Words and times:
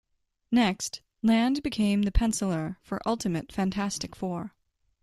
Next, 0.49 1.03
Land 1.21 1.61
became 1.61 2.01
the 2.01 2.11
penciler 2.11 2.77
for 2.81 2.99
"Ultimate 3.05 3.51
Fantastic 3.51 4.15
Four". 4.15 4.55